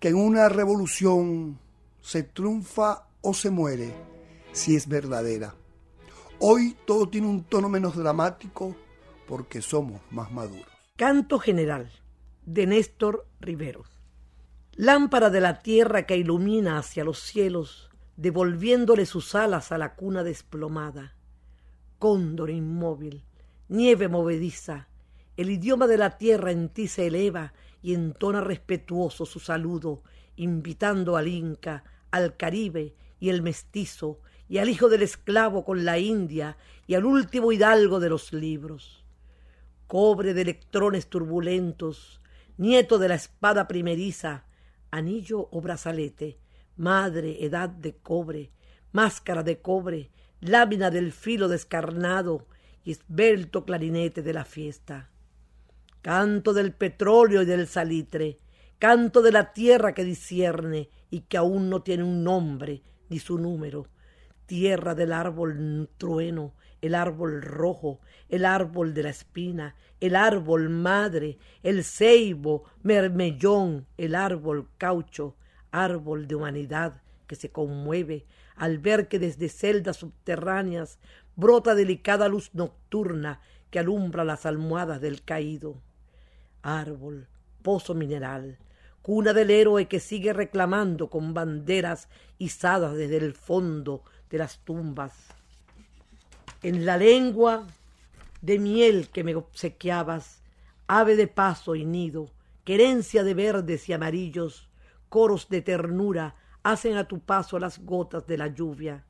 [0.00, 1.58] que en una revolución
[2.00, 3.92] se triunfa o se muere
[4.52, 5.54] si es verdadera.
[6.38, 8.76] Hoy todo tiene un tono menos dramático
[9.26, 10.66] porque somos más maduros.
[10.96, 11.90] Canto General
[12.44, 13.93] de Néstor Riveros.
[14.76, 20.24] Lámpara de la tierra que ilumina hacia los cielos, devolviéndole sus alas a la cuna
[20.24, 21.14] desplomada.
[21.98, 23.24] Cóndor inmóvil,
[23.68, 24.88] nieve movediza,
[25.36, 30.02] el idioma de la tierra en ti se eleva y entona respetuoso su saludo,
[30.36, 35.98] invitando al Inca al Caribe y el mestizo, y al hijo del esclavo con la
[35.98, 36.56] India,
[36.86, 39.04] y al último hidalgo de los libros.
[39.88, 42.20] Cobre de electrones turbulentos,
[42.56, 44.44] nieto de la espada primeriza,
[44.94, 46.38] anillo o brazalete,
[46.76, 48.50] madre edad de cobre,
[48.92, 52.46] máscara de cobre, lámina del filo descarnado
[52.84, 55.10] y esbelto clarinete de la fiesta.
[56.00, 58.38] Canto del petróleo y del salitre,
[58.78, 63.38] canto de la tierra que discierne y que aún no tiene un nombre ni su
[63.38, 63.88] número,
[64.46, 66.54] tierra del árbol trueno,
[66.84, 74.14] el árbol rojo, el árbol de la espina, el árbol madre, el ceibo, mermellón, el
[74.14, 75.34] árbol caucho,
[75.70, 80.98] árbol de humanidad que se conmueve al ver que desde celdas subterráneas
[81.36, 85.80] brota delicada luz nocturna que alumbra las almohadas del caído.
[86.60, 87.28] Árbol,
[87.62, 88.58] pozo mineral,
[89.00, 95.43] cuna del héroe que sigue reclamando con banderas izadas desde el fondo de las tumbas.
[96.64, 97.66] En la lengua
[98.40, 100.40] de miel que me obsequiabas,
[100.86, 102.30] ave de paso y nido,
[102.64, 104.70] querencia de verdes y amarillos,
[105.10, 109.04] coros de ternura hacen a tu paso las gotas de la lluvia,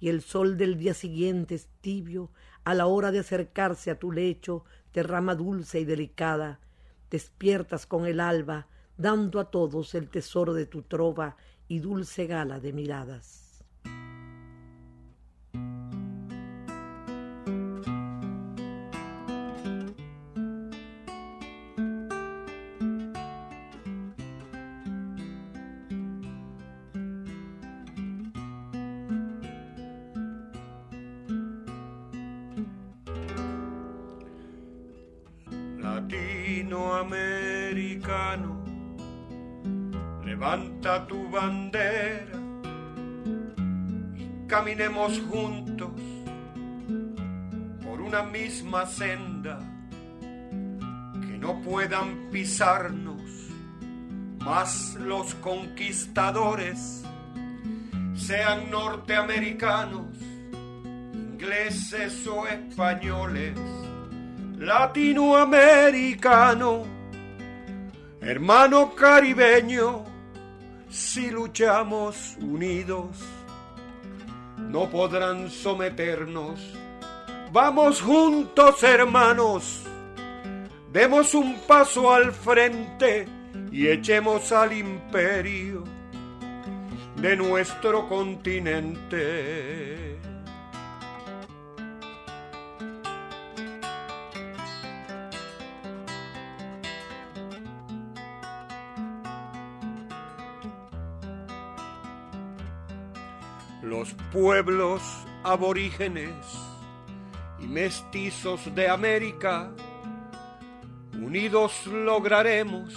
[0.00, 2.30] y el sol del día siguiente es tibio
[2.64, 6.58] a la hora de acercarse a tu lecho, derrama dulce y delicada,
[7.10, 11.36] despiertas con el alba, dando a todos el tesoro de tu trova
[11.68, 13.43] y dulce gala de miradas.
[44.74, 45.92] Caminemos juntos
[47.84, 49.60] por una misma senda
[50.20, 53.20] que no puedan pisarnos
[54.44, 57.04] más los conquistadores,
[58.16, 60.08] sean norteamericanos,
[61.12, 63.56] ingleses o españoles,
[64.58, 66.84] latinoamericanos,
[68.20, 70.02] hermano caribeño
[70.90, 73.16] si luchamos unidos,
[74.74, 76.58] no podrán someternos.
[77.52, 79.84] Vamos juntos, hermanos,
[80.92, 83.28] demos un paso al frente
[83.70, 85.84] y echemos al imperio
[87.14, 89.14] de nuestro continente.
[103.84, 105.02] Los pueblos
[105.42, 106.34] aborígenes
[107.60, 109.70] y mestizos de América,
[111.12, 112.94] unidos lograremos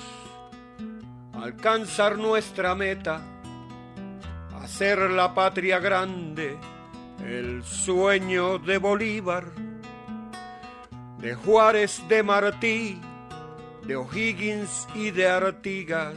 [1.33, 3.21] alcanzar nuestra meta,
[4.61, 6.57] hacer la patria grande,
[7.23, 9.45] el sueño de Bolívar,
[11.19, 13.01] de Juárez, de Martí,
[13.85, 16.15] de O'Higgins y de Artigas,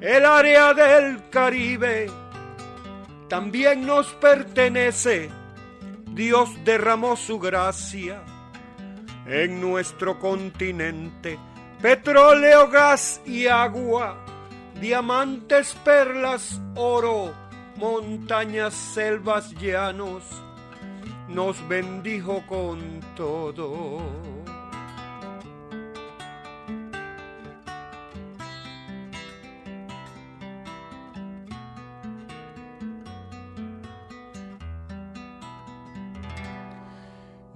[0.00, 2.23] el área del Caribe
[3.28, 5.30] también nos pertenece.
[6.12, 8.22] Dios derramó su gracia
[9.26, 11.38] en nuestro continente.
[11.80, 14.24] Petróleo, gas y agua,
[14.80, 17.34] diamantes, perlas, oro,
[17.76, 20.22] montañas, selvas, llanos,
[21.28, 24.43] nos bendijo con todo.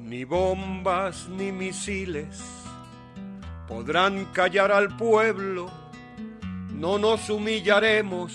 [0.09, 2.41] Ni bombas ni misiles
[3.69, 5.71] podrán callar al pueblo,
[6.73, 8.33] no nos humillaremos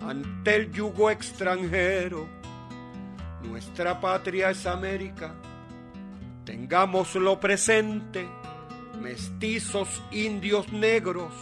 [0.00, 2.26] ante el yugo extranjero.
[3.42, 5.34] Nuestra patria es América,
[6.46, 8.26] tengámoslo presente,
[8.98, 11.34] mestizos, indios, negros,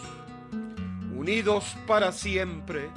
[1.17, 2.89] unidos para siempre,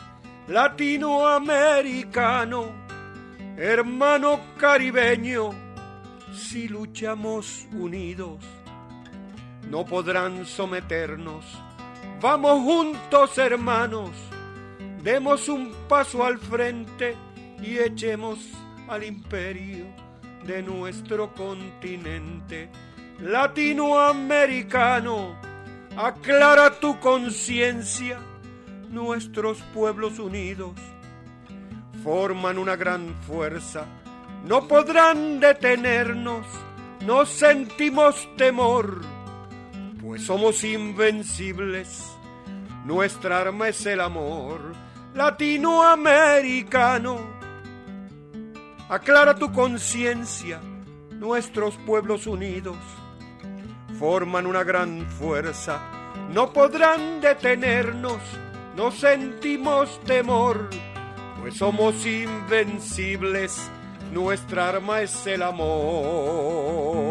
[0.49, 2.65] latinoamericano,
[3.57, 5.68] hermano caribeño
[6.35, 8.39] si luchamos unidos,
[9.70, 11.45] no podrán someternos.
[12.20, 14.11] Vamos juntos, hermanos,
[15.03, 17.16] demos un paso al frente
[17.62, 18.39] y echemos
[18.89, 19.87] al imperio
[20.45, 22.68] de nuestro continente
[23.20, 25.37] latinoamericano.
[25.97, 28.18] Aclara tu conciencia,
[28.91, 30.74] nuestros pueblos unidos
[32.03, 33.87] forman una gran fuerza
[34.45, 36.47] no podrán detenernos,
[37.05, 39.03] no sentimos temor,
[40.01, 42.16] pues somos invencibles,
[42.84, 44.72] nuestra arma es el amor
[45.14, 47.39] latinoamericano.
[48.89, 50.61] Aclara tu conciencia,
[51.11, 52.76] nuestros pueblos unidos
[53.99, 55.80] forman una gran fuerza,
[56.32, 58.20] no podrán detenernos,
[58.76, 60.70] no sentimos temor,
[61.41, 63.70] pues somos invencibles
[64.13, 67.09] nuestra arma es el amor.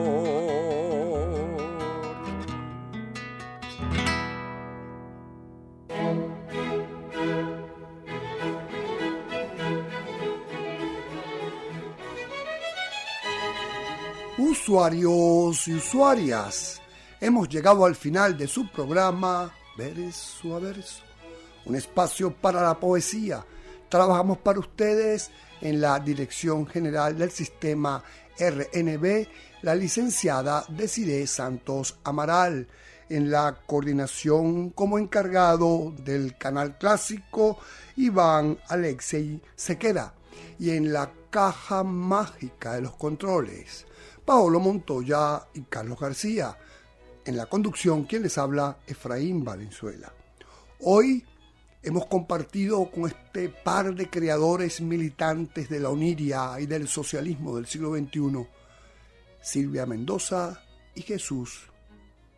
[14.38, 16.82] Usuarios y usuarias,
[17.22, 21.04] hemos llegado al final de su programa Verso a Verso.
[21.66, 23.46] un espacio para la poesía.
[23.90, 25.32] Trabajamos para ustedes
[25.62, 28.04] en la Dirección General del Sistema
[28.38, 29.28] RNB,
[29.62, 32.68] la licenciada Desiree Santos Amaral,
[33.10, 37.58] en la coordinación como encargado del canal clásico
[37.96, 40.14] Iván Alexei Sequera
[40.60, 43.86] y en la caja mágica de los controles
[44.26, 46.58] Paolo Montoya y Carlos García.
[47.24, 50.12] En la conducción, quien les habla, Efraín Valenzuela.
[50.82, 51.24] Hoy
[51.88, 57.66] hemos compartido con este par de creadores militantes de la Oniria y del socialismo del
[57.66, 58.46] siglo XXI,
[59.42, 60.62] Silvia Mendoza
[60.96, 61.70] y Jesús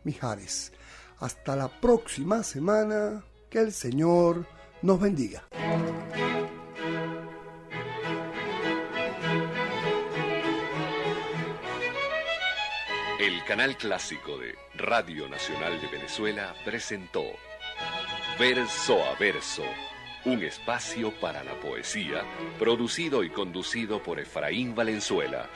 [0.04, 0.72] Mijares.
[1.18, 4.46] Hasta la próxima semana, que el Señor
[4.82, 5.42] nos bendiga.
[13.18, 17.24] El canal clásico de Radio Nacional de Venezuela presentó
[18.40, 19.64] Verso a Verso,
[20.24, 22.24] un espacio para la poesía,
[22.58, 25.50] producido y conducido por Efraín Valenzuela.